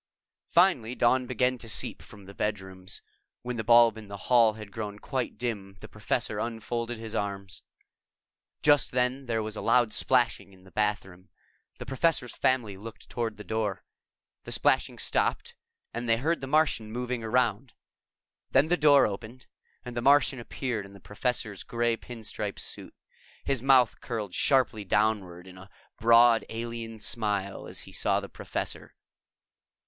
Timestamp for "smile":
26.99-27.67